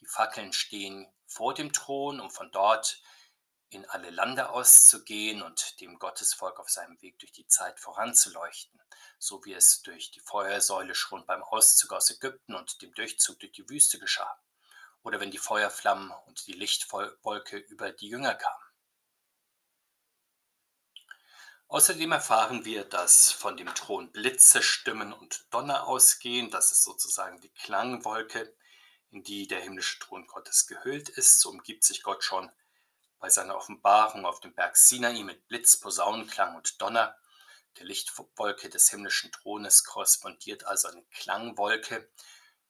Die 0.00 0.06
Fackeln 0.06 0.52
stehen 0.52 1.10
vor 1.26 1.54
dem 1.54 1.72
Thron, 1.72 2.20
um 2.20 2.30
von 2.30 2.50
dort 2.50 3.00
in 3.72 3.86
alle 3.86 4.10
Lande 4.10 4.50
auszugehen 4.50 5.42
und 5.42 5.80
dem 5.80 5.98
Gottesvolk 5.98 6.60
auf 6.60 6.68
seinem 6.68 7.00
Weg 7.00 7.18
durch 7.18 7.32
die 7.32 7.46
Zeit 7.46 7.80
voranzuleuchten, 7.80 8.80
so 9.18 9.44
wie 9.44 9.54
es 9.54 9.82
durch 9.82 10.10
die 10.10 10.20
Feuersäule 10.20 10.94
schon 10.94 11.24
beim 11.26 11.42
Auszug 11.42 11.92
aus 11.92 12.10
Ägypten 12.10 12.54
und 12.54 12.82
dem 12.82 12.92
Durchzug 12.94 13.38
durch 13.40 13.52
die 13.52 13.68
Wüste 13.68 13.98
geschah, 13.98 14.38
oder 15.02 15.20
wenn 15.20 15.30
die 15.30 15.38
Feuerflammen 15.38 16.10
und 16.26 16.46
die 16.46 16.52
Lichtwolke 16.52 17.56
über 17.56 17.92
die 17.92 18.08
Jünger 18.08 18.34
kamen. 18.34 18.62
Außerdem 21.72 22.12
erfahren 22.12 22.66
wir, 22.66 22.84
dass 22.84 23.32
von 23.32 23.56
dem 23.56 23.74
Thron 23.74 24.12
Blitze, 24.12 24.62
Stimmen 24.62 25.14
und 25.14 25.46
Donner 25.48 25.86
ausgehen. 25.86 26.50
Das 26.50 26.70
ist 26.70 26.84
sozusagen 26.84 27.40
die 27.40 27.48
Klangwolke, 27.48 28.54
in 29.10 29.22
die 29.22 29.46
der 29.46 29.60
himmlische 29.60 29.98
Thron 29.98 30.26
Gottes 30.26 30.66
gehüllt 30.66 31.08
ist. 31.08 31.40
So 31.40 31.48
umgibt 31.48 31.84
sich 31.84 32.02
Gott 32.02 32.22
schon 32.22 32.52
bei 33.22 33.30
seiner 33.30 33.54
Offenbarung 33.54 34.26
auf 34.26 34.40
dem 34.40 34.52
Berg 34.52 34.76
Sinai 34.76 35.22
mit 35.22 35.46
Blitz, 35.46 35.78
Posaunenklang 35.78 36.56
und 36.56 36.82
Donner. 36.82 37.16
Der 37.78 37.86
Lichtwolke 37.86 38.68
des 38.68 38.90
himmlischen 38.90 39.30
Thrones 39.30 39.84
korrespondiert 39.84 40.64
also 40.64 40.88
eine 40.88 41.04
Klangwolke, 41.04 42.10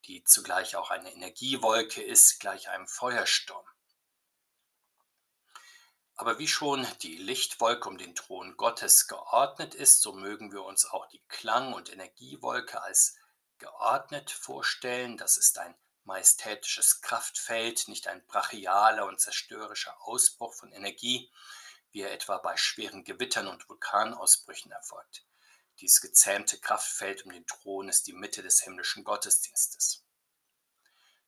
die 0.05 0.23
zugleich 0.25 0.77
auch 0.77 0.91
eine 0.91 1.11
Energiewolke 1.11 2.03
ist, 2.03 2.39
gleich 2.39 2.69
einem 2.69 2.87
Feuersturm. 2.87 3.65
Aber 6.17 6.39
wie 6.39 6.49
schon 6.49 6.87
die 7.01 7.17
Lichtwolke 7.17 7.89
um 7.89 7.97
den 7.97 8.15
Thron 8.15 8.55
Gottes 8.59 9.09
geordnet 9.09 9.75
ist, 9.75 10.03
so 10.03 10.13
mögen 10.13 10.53
wir 10.53 10.65
uns 10.65 10.85
auch 10.85 11.07
die 11.07 11.23
Klang- 11.29 11.73
und 11.73 11.91
Energiewolke 11.91 12.83
als 12.83 13.17
geordnet 13.57 14.31
vorstellen. 14.31 15.17
Das 15.17 15.39
ist 15.39 15.57
ein 15.57 15.75
majestätisches 16.05 17.01
Kraftfeld, 17.01 17.89
nicht 17.89 18.09
ein 18.09 18.25
brachialer 18.27 19.07
und 19.07 19.21
zerstörerischer 19.21 19.97
Ausbruch 20.03 20.55
von 20.55 20.73
Energie, 20.73 21.31
wie 21.91 22.01
er 22.01 22.13
etwa 22.13 22.39
bei 22.39 22.57
schweren 22.57 23.05
Gewittern 23.05 23.49
und 23.49 23.69
Vulkanausbrüchen 23.69 24.73
erfolgt. 24.73 25.25
Dieses 25.81 26.01
gezähmte 26.01 26.59
Kraftfeld 26.59 27.25
um 27.25 27.33
den 27.33 27.47
Thron 27.47 27.89
ist 27.89 28.07
die 28.07 28.13
Mitte 28.13 28.43
des 28.43 28.63
himmlischen 28.63 29.05
Gottesdienstes. 29.05 30.05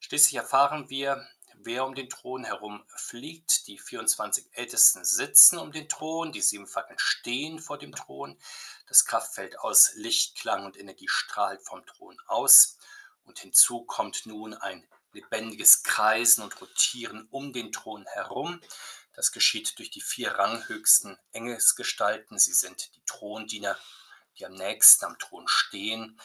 Schließlich 0.00 0.34
erfahren 0.34 0.90
wir, 0.90 1.26
wer 1.54 1.84
um 1.84 1.94
den 1.94 2.08
Thron 2.10 2.44
herum 2.44 2.84
fliegt. 2.94 3.66
Die 3.66 3.78
24 3.78 4.46
Ältesten 4.52 5.04
sitzen 5.04 5.58
um 5.58 5.72
den 5.72 5.88
Thron, 5.88 6.32
die 6.32 6.42
sieben 6.42 6.66
Fackeln 6.66 6.98
stehen 6.98 7.58
vor 7.58 7.78
dem 7.78 7.92
Thron. 7.92 8.38
Das 8.86 9.06
Kraftfeld 9.06 9.58
aus 9.58 9.94
Licht, 9.94 10.36
Klang 10.36 10.66
und 10.66 10.76
Energie 10.76 11.08
strahlt 11.08 11.62
vom 11.62 11.84
Thron 11.86 12.18
aus. 12.26 12.78
Und 13.24 13.38
hinzu 13.38 13.84
kommt 13.84 14.26
nun 14.26 14.54
ein 14.54 14.86
lebendiges 15.12 15.82
Kreisen 15.82 16.42
und 16.42 16.60
Rotieren 16.60 17.26
um 17.30 17.52
den 17.52 17.72
Thron 17.72 18.06
herum. 18.06 18.60
Das 19.14 19.32
geschieht 19.32 19.78
durch 19.78 19.90
die 19.90 20.00
vier 20.00 20.32
ranghöchsten 20.32 21.18
Engelsgestalten. 21.32 22.38
Sie 22.38 22.52
sind 22.52 22.94
die 22.96 23.02
Throndiener, 23.06 23.78
die 24.38 24.46
am 24.46 24.54
nächsten 24.54 25.04
am 25.04 25.18
Thron 25.18 25.46
stehen. 25.46 26.20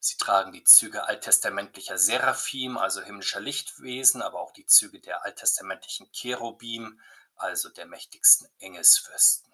Sie 0.00 0.16
tragen 0.16 0.52
die 0.52 0.64
Züge 0.64 1.06
alttestamentlicher 1.06 1.96
Seraphim, 1.96 2.76
also 2.76 3.02
himmlischer 3.02 3.40
Lichtwesen, 3.40 4.22
aber 4.22 4.40
auch 4.40 4.52
die 4.52 4.66
Züge 4.66 5.00
der 5.00 5.24
alttestamentlichen 5.24 6.10
Cherubim, 6.10 7.00
also 7.36 7.68
der 7.68 7.86
mächtigsten 7.86 8.48
Engelsfürsten. 8.58 9.51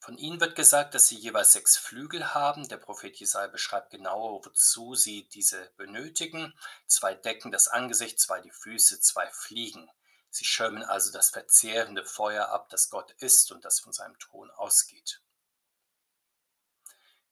Von 0.00 0.16
ihnen 0.16 0.40
wird 0.40 0.54
gesagt, 0.54 0.94
dass 0.94 1.08
sie 1.08 1.16
jeweils 1.16 1.52
sechs 1.52 1.76
Flügel 1.76 2.32
haben. 2.34 2.68
Der 2.68 2.76
Prophet 2.76 3.16
Jesaja 3.16 3.48
beschreibt 3.48 3.90
genauer, 3.90 4.44
wozu 4.44 4.94
sie 4.94 5.28
diese 5.28 5.70
benötigen. 5.76 6.54
Zwei 6.86 7.14
decken 7.14 7.50
das 7.50 7.68
Angesicht, 7.68 8.20
zwei 8.20 8.40
die 8.40 8.50
Füße, 8.50 9.00
zwei 9.00 9.28
fliegen. 9.30 9.90
Sie 10.30 10.44
schirmen 10.44 10.82
also 10.82 11.10
das 11.10 11.30
verzehrende 11.30 12.04
Feuer 12.04 12.48
ab, 12.48 12.68
das 12.70 12.90
Gott 12.90 13.12
ist 13.18 13.50
und 13.50 13.64
das 13.64 13.80
von 13.80 13.92
seinem 13.92 14.18
Thron 14.18 14.50
ausgeht. 14.50 15.20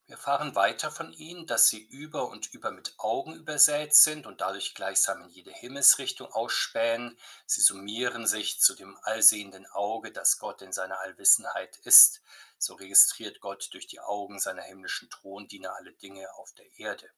Wir 0.06 0.14
erfahren 0.14 0.54
weiter 0.54 0.92
von 0.92 1.12
ihnen, 1.12 1.48
dass 1.48 1.66
sie 1.66 1.82
über 1.82 2.28
und 2.28 2.52
über 2.54 2.70
mit 2.70 2.94
Augen 2.98 3.34
übersät 3.34 3.92
sind 3.92 4.24
und 4.26 4.40
dadurch 4.40 4.72
gleichsam 4.72 5.22
in 5.22 5.30
jede 5.30 5.50
Himmelsrichtung 5.50 6.32
ausspähen. 6.32 7.18
Sie 7.44 7.60
summieren 7.60 8.24
sich 8.24 8.60
zu 8.60 8.76
dem 8.76 8.96
allsehenden 9.02 9.66
Auge, 9.66 10.12
das 10.12 10.38
Gott 10.38 10.62
in 10.62 10.72
seiner 10.72 11.00
Allwissenheit 11.00 11.78
ist. 11.78 12.22
So 12.56 12.74
registriert 12.74 13.40
Gott 13.40 13.68
durch 13.72 13.88
die 13.88 13.98
Augen 13.98 14.38
seiner 14.38 14.62
himmlischen 14.62 15.10
Throndiener 15.10 15.74
alle 15.74 15.92
Dinge 15.92 16.32
auf 16.34 16.52
der 16.54 16.78
Erde. 16.78 17.10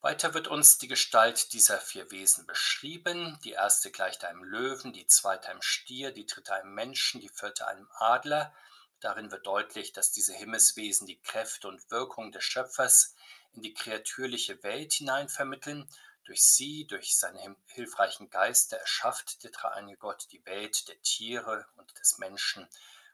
Weiter 0.00 0.32
wird 0.32 0.48
uns 0.48 0.78
die 0.78 0.88
Gestalt 0.88 1.52
dieser 1.52 1.80
vier 1.80 2.10
Wesen 2.12 2.46
beschrieben. 2.46 3.38
Die 3.44 3.52
erste 3.52 3.90
gleicht 3.90 4.24
einem 4.24 4.42
Löwen, 4.42 4.94
die 4.94 5.06
zweite 5.06 5.48
einem 5.48 5.60
Stier, 5.60 6.12
die 6.12 6.24
dritte 6.24 6.54
einem 6.54 6.72
Menschen, 6.72 7.20
die 7.20 7.28
vierte 7.28 7.66
einem 7.66 7.90
Adler. 7.92 8.54
Darin 9.00 9.30
wird 9.30 9.46
deutlich, 9.46 9.92
dass 9.92 10.10
diese 10.10 10.34
Himmelswesen 10.34 11.06
die 11.06 11.20
Kräfte 11.20 11.68
und 11.68 11.90
Wirkung 11.90 12.32
des 12.32 12.44
Schöpfers 12.44 13.14
in 13.52 13.62
die 13.62 13.74
kreatürliche 13.74 14.62
Welt 14.62 14.92
hinein 14.92 15.28
vermitteln. 15.28 15.88
Durch 16.24 16.42
sie, 16.42 16.86
durch 16.86 17.16
seine 17.16 17.56
hilfreichen 17.66 18.28
Geister 18.28 18.76
erschafft 18.76 19.44
der 19.44 19.50
dreieinige 19.50 19.98
Gott 19.98 20.26
die 20.32 20.44
Welt 20.44 20.88
der 20.88 21.00
Tiere 21.02 21.66
und 21.76 21.98
des 21.98 22.18
Menschen 22.18 22.68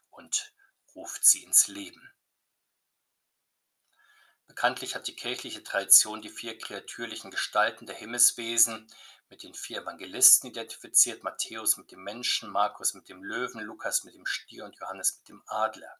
und 0.09 0.53
ruft 0.95 1.23
sie 1.25 1.43
ins 1.43 1.67
Leben. 1.67 2.11
Bekanntlich 4.47 4.95
hat 4.95 5.07
die 5.07 5.15
kirchliche 5.15 5.63
Tradition 5.63 6.21
die 6.21 6.29
vier 6.29 6.57
kreatürlichen 6.57 7.31
Gestalten 7.31 7.85
der 7.85 7.95
Himmelswesen 7.95 8.87
mit 9.29 9.43
den 9.43 9.53
vier 9.53 9.81
Evangelisten 9.81 10.49
identifiziert, 10.49 11.23
Matthäus 11.23 11.77
mit 11.77 11.91
dem 11.91 12.03
Menschen, 12.03 12.49
Markus 12.49 12.93
mit 12.93 13.09
dem 13.09 13.23
Löwen, 13.23 13.61
Lukas 13.61 14.03
mit 14.03 14.15
dem 14.15 14.25
Stier 14.25 14.65
und 14.65 14.75
Johannes 14.77 15.17
mit 15.17 15.29
dem 15.29 15.43
Adler. 15.47 15.97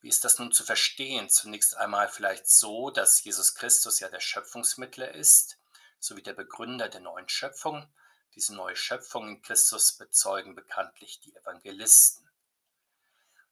Wie 0.00 0.08
ist 0.08 0.24
das 0.24 0.38
nun 0.38 0.50
zu 0.50 0.64
verstehen? 0.64 1.30
Zunächst 1.30 1.76
einmal 1.76 2.08
vielleicht 2.08 2.48
so, 2.48 2.90
dass 2.90 3.22
Jesus 3.22 3.54
Christus 3.54 4.00
ja 4.00 4.08
der 4.08 4.20
Schöpfungsmittler 4.20 5.14
ist, 5.14 5.58
sowie 6.00 6.22
der 6.22 6.32
Begründer 6.32 6.88
der 6.88 7.00
neuen 7.00 7.28
Schöpfung. 7.28 7.86
Diese 8.34 8.54
neue 8.54 8.74
Schöpfung 8.74 9.28
in 9.28 9.42
Christus 9.42 9.96
bezeugen 9.96 10.56
bekanntlich 10.56 11.20
die 11.20 11.34
Evangelisten. 11.36 12.28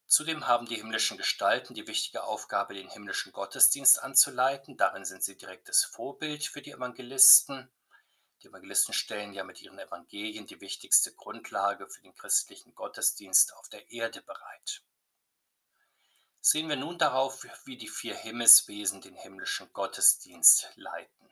Zudem 0.07 0.49
haben 0.49 0.67
die 0.67 0.75
himmlischen 0.75 1.19
Gestalten 1.19 1.75
die 1.75 1.87
wichtige 1.87 2.25
Aufgabe, 2.25 2.75
den 2.75 2.91
himmlischen 2.91 3.31
Gottesdienst 3.31 4.03
anzuleiten. 4.03 4.77
Darin 4.77 5.05
sind 5.05 5.23
sie 5.23 5.37
direktes 5.37 5.85
Vorbild 5.85 6.45
für 6.45 6.62
die 6.62 6.73
Evangelisten. 6.73 7.71
Die 8.42 8.49
Evangelisten 8.49 8.94
stellen 8.94 9.35
ja 9.35 9.44
mit 9.44 9.61
ihren 9.61 9.78
Evangelien 9.78 10.47
die 10.47 10.61
wichtigste 10.61 11.12
Grundlage 11.14 11.88
für 11.88 12.00
den 12.00 12.14
christlichen 12.14 12.75
Gottesdienst 12.75 13.54
auf 13.54 13.68
der 13.68 13.90
Erde 13.90 14.23
bereit. 14.23 14.82
Sehen 16.40 16.70
wir 16.70 16.76
nun 16.76 16.97
darauf, 16.97 17.44
wie 17.66 17.76
die 17.76 17.88
vier 17.88 18.16
Himmelswesen 18.16 19.02
den 19.02 19.14
himmlischen 19.14 19.70
Gottesdienst 19.75 20.70
leiten. 20.76 21.30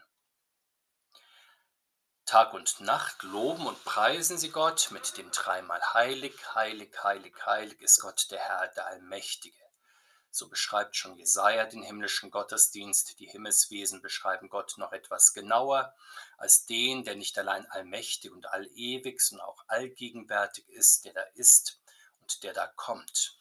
Tag 2.26 2.52
und 2.52 2.80
Nacht 2.80 3.22
loben 3.22 3.66
und 3.66 3.82
preisen 3.84 4.36
sie 4.36 4.50
Gott 4.50 4.90
mit 4.90 5.16
dem 5.16 5.30
dreimal 5.30 5.80
Heilig, 5.94 6.54
heilig, 6.54 7.02
heilig, 7.02 7.34
heilig 7.46 7.80
ist 7.80 8.02
Gott 8.02 8.30
der 8.30 8.38
Herr, 8.38 8.68
der 8.68 8.86
Allmächtige. 8.86 9.67
So 10.38 10.49
beschreibt 10.49 10.95
schon 10.95 11.16
Jesaja 11.16 11.66
den 11.66 11.83
himmlischen 11.83 12.30
Gottesdienst. 12.30 13.18
Die 13.18 13.26
Himmelswesen 13.26 14.00
beschreiben 14.00 14.49
Gott 14.49 14.78
noch 14.78 14.92
etwas 14.92 15.35
genauer 15.35 15.92
als 16.37 16.64
den, 16.64 17.02
der 17.02 17.16
nicht 17.16 17.37
allein 17.38 17.66
allmächtig 17.66 18.30
und 18.30 18.47
allewig, 18.47 19.21
sondern 19.21 19.49
auch 19.49 19.64
allgegenwärtig 19.66 20.68
ist, 20.68 21.04
der 21.04 21.12
da 21.12 21.23
ist 21.35 21.80
und 22.21 22.45
der 22.45 22.52
da 22.52 22.68
kommt. 22.68 23.37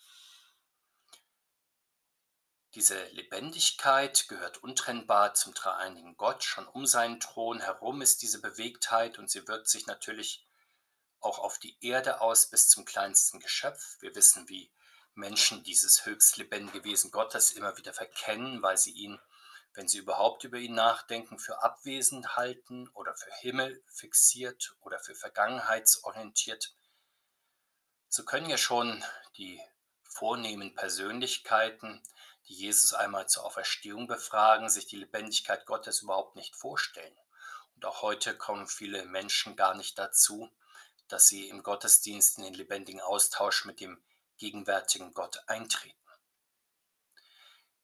Diese 2.74 3.06
Lebendigkeit 3.10 4.28
gehört 4.28 4.64
untrennbar 4.64 5.36
zum 5.36 5.54
dreieinigen 5.54 6.18
Gott. 6.18 6.44
Schon 6.44 6.68
um 6.68 6.88
seinen 6.88 7.20
Thron 7.20 7.60
herum 7.60 8.02
ist 8.02 8.24
diese 8.24 8.42
Bewegtheit 8.42 9.20
und 9.20 9.30
sie 9.30 9.48
wirkt 9.48 9.70
sich 9.70 9.86
natürlich 9.86 10.48
auch 11.20 11.38
auf 11.38 11.60
die 11.60 11.78
Erde 11.80 12.22
aus 12.22 12.50
bis 12.50 12.70
zum 12.70 12.86
kleinsten 12.86 13.40
Geschöpf. 13.40 13.98
Wir 14.00 14.16
wissen, 14.16 14.50
wie 14.50 14.72
Menschen 15.18 15.64
dieses 15.64 16.06
höchst 16.06 16.38
lebendige 16.38 16.84
Wesen 16.84 17.12
Gottes 17.12 17.52
immer 17.52 17.76
wieder 17.78 17.94
verkennen, 17.94 18.62
weil 18.62 18.78
sie 18.78 18.92
ihn, 18.92 19.20
wenn 19.74 19.88
sie 19.88 19.98
überhaupt 19.98 20.44
über 20.44 20.58
ihn 20.58 20.76
nachdenken, 20.76 21.40
für 21.40 21.64
abwesend 21.64 22.36
halten 22.36 22.88
oder 22.90 23.16
für 23.16 23.32
Himmel 23.42 23.84
fixiert 23.88 24.76
oder 24.82 25.00
für 25.00 25.16
vergangenheitsorientiert. 25.16 26.76
So 28.10 28.24
können 28.24 28.50
ja 28.50 28.58
schon 28.58 29.04
die 29.38 29.60
vornehmen 30.04 30.76
Persönlichkeiten, 30.76 32.02
die 32.48 32.56
Jesus 32.56 32.94
einmal 32.94 33.28
zur 33.28 33.46
Auferstehung 33.46 34.08
befragen, 34.08 34.70
sich 34.70 34.88
die 34.88 34.96
Lebendigkeit 34.98 35.66
Gottes 35.66 36.02
überhaupt 36.02 36.36
nicht 36.36 36.56
vorstellen. 36.56 37.16
Und 37.76 37.86
auch 37.86 38.02
heute 38.02 38.36
kommen 38.36 38.68
viele 38.68 39.06
Menschen 39.06 39.56
gar 39.56 39.76
nicht 39.76 40.00
dazu, 40.00 40.50
dass 41.08 41.28
sie 41.28 41.50
im 41.50 41.64
Gottesdienst 41.64 42.38
in 42.38 42.46
den 42.46 42.54
lebendigen 42.54 43.02
Austausch 43.02 43.66
mit 43.66 43.80
dem 43.80 44.02
gegenwärtigen 44.38 45.14
Gott 45.14 45.42
eintreten. 45.48 45.98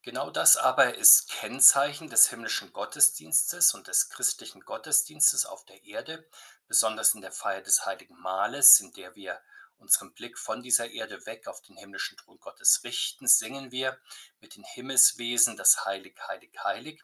Genau 0.06 0.30
das 0.30 0.58
aber 0.58 0.98
ist 0.98 1.30
Kennzeichen 1.30 2.10
des 2.10 2.30
himmlischen 2.30 2.74
Gottesdienstes 2.74 3.74
und 3.74 3.88
des 3.88 4.10
christlichen 4.10 4.60
Gottesdienstes 4.66 5.46
auf 5.46 5.64
der 5.64 5.82
Erde, 5.86 6.28
besonders 6.68 7.16
in 7.16 7.22
der 7.22 7.32
Feier 7.32 7.62
des 7.62 7.86
heiligen 7.86 8.20
Mahles, 8.20 8.82
in 8.82 8.92
der 8.92 9.16
wir 9.16 9.42
unseren 9.78 10.14
Blick 10.14 10.38
von 10.38 10.62
dieser 10.62 10.90
Erde 10.90 11.26
weg 11.26 11.48
auf 11.48 11.62
den 11.62 11.78
himmlischen 11.78 12.18
Thron 12.18 12.38
Gottes 12.40 12.84
richten, 12.84 13.28
singen 13.28 13.72
wir 13.72 13.98
mit 14.42 14.58
den 14.58 14.66
Himmelswesen 14.66 15.56
das 15.56 15.86
Heilig, 15.86 16.20
Heilig, 16.28 16.52
Heilig. 16.62 17.02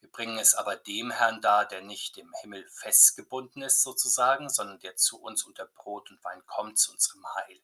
Wir 0.00 0.10
bringen 0.10 0.38
es 0.38 0.54
aber 0.54 0.76
dem 0.76 1.10
Herrn 1.10 1.42
dar, 1.42 1.68
der 1.68 1.82
nicht 1.82 2.16
im 2.16 2.32
Himmel 2.40 2.66
festgebunden 2.70 3.60
ist 3.60 3.82
sozusagen, 3.82 4.48
sondern 4.48 4.78
der 4.78 4.96
zu 4.96 5.20
uns 5.20 5.44
unter 5.44 5.66
Brot 5.66 6.10
und 6.10 6.24
Wein 6.24 6.42
kommt, 6.46 6.78
zu 6.78 6.92
unserem 6.92 7.26
Heil. 7.34 7.60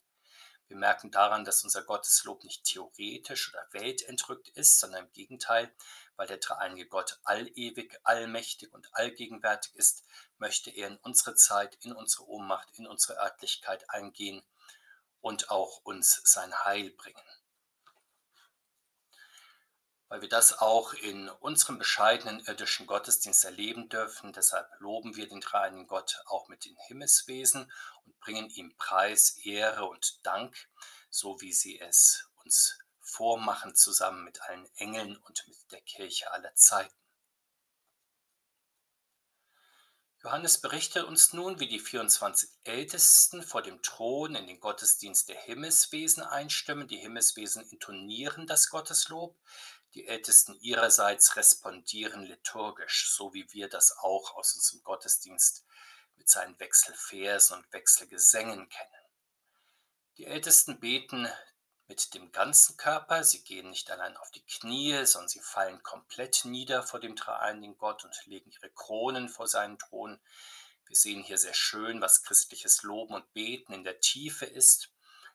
Wir 0.69 0.77
merken 0.77 1.11
daran, 1.11 1.45
dass 1.45 1.63
unser 1.63 1.83
Gotteslob 1.83 2.43
nicht 2.43 2.65
theoretisch 2.65 3.53
oder 3.53 3.67
weltentrückt 3.71 4.49
ist, 4.49 4.81
sondern 4.81 5.05
im 5.05 5.13
Gegenteil, 5.13 5.73
weil 6.17 6.27
der 6.27 6.39
dreieinige 6.39 6.87
Gott 6.87 7.21
allewig, 7.23 7.99
allmächtig 8.03 8.73
und 8.73 8.89
allgegenwärtig 8.95 9.75
ist, 9.77 10.05
möchte 10.39 10.71
er 10.71 10.89
in 10.89 10.97
unsere 10.99 11.37
Zeit, 11.37 11.77
in 11.85 11.93
unsere 11.93 12.27
Ohnmacht, 12.27 12.69
in 12.79 12.87
unsere 12.87 13.19
Örtlichkeit 13.19 13.89
eingehen 13.91 14.43
und 15.21 15.51
auch 15.51 15.83
uns 15.85 16.21
sein 16.25 16.53
Heil 16.65 16.91
bringen. 16.91 17.23
Weil 20.09 20.21
wir 20.21 20.29
das 20.29 20.59
auch 20.59 20.93
in 20.95 21.29
unserem 21.29 21.79
bescheidenen 21.79 22.41
irdischen 22.47 22.87
Gottesdienst 22.87 23.45
erleben 23.45 23.89
dürfen, 23.89 24.33
deshalb 24.33 24.69
loben 24.79 25.17
wir 25.17 25.29
den 25.29 25.41
dreieinigen 25.41 25.89
Gott 25.89 26.23
auch 26.27 26.49
mit 26.49 26.65
den 26.65 26.77
Himmelswesen 26.87 27.73
und 28.05 28.21
bringen 28.21 28.49
ihm 28.51 28.77
Preis, 28.77 29.37
Ehre 29.45 29.87
und 29.87 30.25
Dank, 30.25 30.69
so 31.11 31.41
wie 31.41 31.53
sie 31.53 31.81
es 31.81 32.29
uns 32.45 32.79
vormachen, 33.01 33.75
zusammen 33.75 34.23
mit 34.23 34.41
allen 34.43 34.69
Engeln 34.77 35.17
und 35.17 35.45
mit 35.49 35.59
der 35.73 35.81
Kirche 35.81 36.31
aller 36.31 36.55
Zeiten. 36.55 36.95
Johannes 40.27 40.59
berichtet 40.59 41.05
uns 41.05 41.33
nun, 41.33 41.61
wie 41.61 41.69
die 41.69 41.79
24 41.79 42.51
Ältesten 42.65 43.45
vor 43.45 43.63
dem 43.63 43.81
Thron 43.81 44.35
in 44.35 44.49
den 44.49 44.59
Gottesdienst 44.59 45.29
der 45.29 45.41
Himmelswesen 45.41 46.25
einstimmen. 46.25 46.89
Die 46.89 46.97
Himmelswesen 46.97 47.63
intonieren 47.71 48.49
das 48.49 48.69
Gotteslob. 48.69 49.39
Die 49.97 50.09
Ältesten 50.09 50.61
ihrerseits 50.61 51.37
respondieren 51.37 52.23
liturgisch, 52.23 53.11
so 53.11 53.33
wie 53.33 53.51
wir 53.55 53.67
das 53.71 53.97
auch 53.97 54.37
aus 54.37 54.55
unserem 54.55 54.83
Gottesdienst 54.83 55.65
mit 56.17 56.29
seinen 56.29 56.61
Wechselversen 56.61 57.57
und 57.57 57.73
Wechselgesängen 57.73 58.69
kennen. 58.69 59.05
Die 60.19 60.27
Ältesten 60.27 60.81
beten 60.81 61.27
mit 61.89 62.13
dem 62.13 62.31
ganzen 62.31 62.77
Körper. 62.77 63.25
Sie 63.25 63.43
gehen 63.43 63.71
nicht 63.71 63.91
allein 63.91 64.19
auf 64.19 64.31
die 64.33 64.45
Knie, 64.45 65.07
sondern 65.07 65.31
sie 65.31 65.41
fallen 65.41 65.83
komplett 65.83 66.45
nieder 66.45 66.83
vor 66.83 67.01
dem 67.01 67.17
dreieinigen 67.17 67.79
Gott 67.79 68.05
und 68.05 68.15
legen 68.27 68.51
ihre 68.51 68.69
Kronen 68.69 69.31
vor 69.31 69.49
seinen 69.49 69.79
Thron. 69.79 70.21
Wir 70.85 70.97
sehen 70.97 71.23
hier 71.23 71.39
sehr 71.39 71.55
schön, 71.55 72.03
was 72.03 72.23
christliches 72.23 72.83
Loben 72.83 73.15
und 73.15 73.33
Beten 73.33 73.73
in 73.73 73.83
der 73.83 73.99
Tiefe 74.01 74.45
ist. 74.45 74.91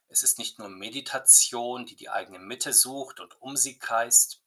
Es 0.07 0.21
ist 0.21 0.37
nicht 0.37 0.59
nur 0.59 0.69
Meditation, 0.69 1.87
die 1.87 1.95
die 1.95 2.09
eigene 2.09 2.37
Mitte 2.37 2.73
sucht 2.73 3.19
und 3.19 3.41
um 3.41 3.57
sie 3.57 3.79
kreist. 3.79 4.40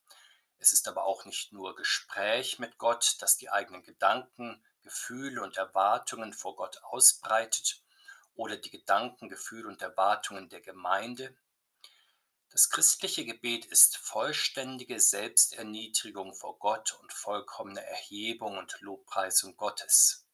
Es 0.64 0.72
ist 0.72 0.88
aber 0.88 1.04
auch 1.04 1.26
nicht 1.26 1.52
nur 1.52 1.76
Gespräch 1.76 2.58
mit 2.58 2.78
Gott, 2.78 3.16
das 3.20 3.36
die 3.36 3.50
eigenen 3.50 3.82
Gedanken, 3.82 4.64
Gefühle 4.80 5.42
und 5.42 5.58
Erwartungen 5.58 6.32
vor 6.32 6.56
Gott 6.56 6.82
ausbreitet 6.84 7.82
oder 8.34 8.56
die 8.56 8.70
Gedanken, 8.70 9.28
Gefühle 9.28 9.68
und 9.68 9.82
Erwartungen 9.82 10.48
der 10.48 10.62
Gemeinde. 10.62 11.36
Das 12.48 12.70
christliche 12.70 13.26
Gebet 13.26 13.66
ist 13.66 13.98
vollständige 13.98 15.00
Selbsterniedrigung 15.00 16.32
vor 16.32 16.58
Gott 16.58 16.98
und 17.02 17.12
vollkommene 17.12 17.84
Erhebung 17.84 18.56
und 18.56 18.80
Lobpreisung 18.80 19.58
Gottes. 19.58 20.26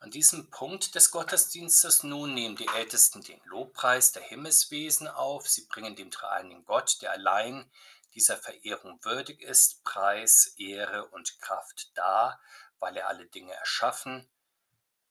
An 0.00 0.10
diesem 0.10 0.50
Punkt 0.50 0.94
des 0.94 1.10
Gottesdienstes 1.10 2.02
nun 2.02 2.34
nehmen 2.34 2.56
die 2.56 2.68
Ältesten 2.68 3.22
den 3.22 3.40
Lobpreis 3.44 4.12
der 4.12 4.22
Himmelswesen 4.22 5.08
auf. 5.08 5.48
Sie 5.48 5.64
bringen 5.64 5.96
dem 5.96 6.10
dreieinigen 6.10 6.66
Gott, 6.66 7.00
der 7.00 7.12
allein 7.12 7.70
dieser 8.14 8.36
Verehrung 8.36 9.04
würdig 9.04 9.42
ist, 9.42 9.82
Preis, 9.84 10.54
Ehre 10.56 11.06
und 11.08 11.40
Kraft 11.40 11.90
dar, 11.96 12.40
weil 12.78 12.96
er 12.96 13.08
alle 13.08 13.26
Dinge 13.26 13.52
erschaffen, 13.52 14.28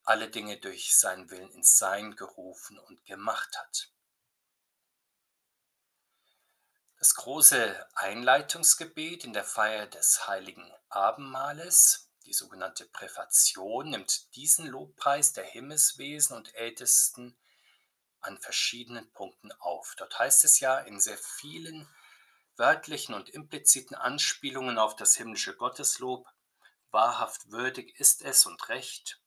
alle 0.04 0.28
Dinge 0.28 0.58
durch 0.58 0.96
seinen 0.98 1.30
Willen 1.30 1.50
ins 1.52 1.78
Sein 1.78 2.16
gerufen 2.16 2.78
und 2.78 3.04
gemacht 3.04 3.56
hat. 3.58 3.92
Das 6.98 7.14
große 7.14 7.88
Einleitungsgebet 7.94 9.24
in 9.24 9.32
der 9.32 9.44
Feier 9.44 9.86
des 9.86 10.26
heiligen 10.26 10.70
Abendmahles, 10.90 12.10
die 12.26 12.34
sogenannte 12.34 12.84
Präfation, 12.84 13.88
nimmt 13.88 14.34
diesen 14.34 14.66
Lobpreis 14.66 15.32
der 15.32 15.44
Himmelswesen 15.44 16.36
und 16.36 16.54
Ältesten 16.54 17.38
an 18.20 18.38
verschiedenen 18.38 19.10
Punkten 19.12 19.50
auf. 19.52 19.94
Dort 19.96 20.18
heißt 20.18 20.44
es 20.44 20.60
ja 20.60 20.78
in 20.78 21.00
sehr 21.00 21.16
vielen 21.16 21.88
wörtlichen 22.60 23.14
und 23.14 23.30
impliziten 23.30 23.96
Anspielungen 23.96 24.78
auf 24.78 24.94
das 24.94 25.16
himmlische 25.16 25.56
Gotteslob, 25.56 26.28
wahrhaft 26.90 27.50
würdig 27.50 27.98
ist 27.98 28.22
es 28.22 28.44
und 28.44 28.68
recht, 28.68 29.18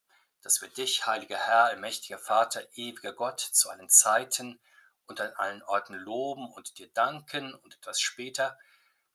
dass 0.43 0.61
wir 0.61 0.69
dich, 0.69 1.07
heiliger 1.07 1.37
Herr, 1.37 1.65
allmächtiger 1.65 2.19
Vater, 2.19 2.63
ewiger 2.75 3.11
Gott, 3.11 3.39
zu 3.39 3.71
allen 3.71 3.89
Zeiten 3.89 4.61
und 5.07 5.19
an 5.19 5.33
allen 5.33 5.63
Orten 5.63 5.95
loben 5.95 6.45
und 6.53 6.77
dir 6.77 6.89
danken 6.93 7.55
und 7.55 7.73
etwas 7.75 7.99
später, 7.99 8.57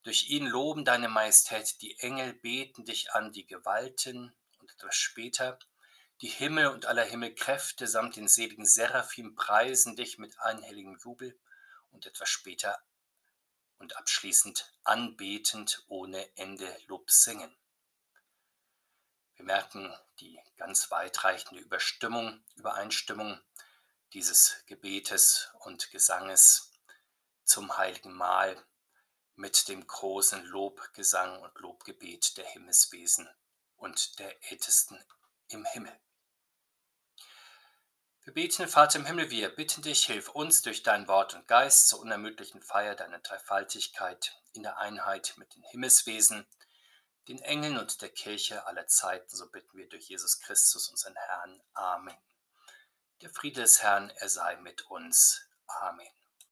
durch 0.03 0.29
ihn 0.31 0.47
loben 0.47 0.85
deine 0.85 1.09
Majestät, 1.09 1.81
die 1.81 1.97
Engel 2.01 2.33
beten 2.33 2.85
dich 2.85 3.13
an, 3.13 3.33
die 3.33 3.47
Gewalten 3.47 4.35
und 4.59 4.73
etwas 4.73 4.97
später, 4.97 5.61
die 6.23 6.29
Himmel 6.29 6.67
und 6.69 6.87
aller 6.87 7.05
Himmelkräfte 7.05 7.87
samt 7.87 8.17
den 8.17 8.27
seligen 8.27 8.67
Seraphim 8.67 9.37
preisen 9.37 9.95
dich 9.95 10.19
mit 10.19 10.37
einhelligem 10.41 10.99
Jubel 11.05 11.39
und 11.93 12.05
etwas 12.07 12.29
später 12.29 12.83
und 13.79 13.97
abschließend 13.97 14.73
anbetend 14.85 15.85
ohne 15.89 16.37
Ende 16.37 16.77
Lob 16.87 17.11
singen. 17.11 17.57
Wir 19.37 19.45
merken 19.45 19.95
die 20.21 20.39
ganz 20.57 20.91
weitreichende 20.91 21.61
Überstimmung, 21.63 22.45
Übereinstimmung 22.57 23.41
dieses 24.13 24.65
Gebetes 24.67 25.51
und 25.61 25.91
Gesanges 25.91 26.73
zum 27.45 27.77
heiligen 27.79 28.13
Mahl 28.13 28.61
mit 29.37 29.69
dem 29.69 29.87
großen 29.87 30.45
Lobgesang 30.47 31.41
und 31.41 31.55
Lobgebet 31.59 32.37
der 32.37 32.47
Himmelswesen 32.47 33.29
und 33.77 34.19
der 34.19 34.51
Ältesten 34.51 34.99
im 35.49 35.65
Himmel. 35.65 35.97
Wir 38.29 38.35
beten, 38.35 38.69
Vater 38.69 38.99
im 38.99 39.07
Himmel, 39.07 39.31
wir 39.31 39.49
bitten 39.49 39.81
dich, 39.81 40.05
hilf 40.05 40.29
uns 40.29 40.61
durch 40.61 40.83
dein 40.83 41.09
Wort 41.09 41.33
und 41.33 41.49
Geist 41.49 41.89
zur 41.89 42.01
unermüdlichen 42.01 42.61
Feier 42.61 42.95
deiner 42.95 43.21
Dreifaltigkeit 43.21 44.39
in 44.53 44.63
der 44.63 44.77
Einheit 44.77 45.33
mit 45.39 45.55
den 45.55 45.63
Himmelswesen, 45.63 46.47
den 47.27 47.39
Engeln 47.39 47.79
und 47.79 48.03
der 48.03 48.11
Kirche 48.11 48.67
aller 48.67 48.87
Zeiten. 48.87 49.35
So 49.35 49.49
bitten 49.51 49.79
wir 49.79 49.89
durch 49.89 50.11
Jesus 50.11 50.41
Christus, 50.41 50.91
unseren 50.91 51.17
Herrn. 51.17 51.63
Amen. 51.73 52.19
Der 53.23 53.31
Friede 53.31 53.63
des 53.63 53.83
Herrn, 53.83 54.11
er 54.11 54.29
sei 54.29 54.57
mit 54.57 54.83
uns. 54.91 55.49
Amen. 55.67 56.18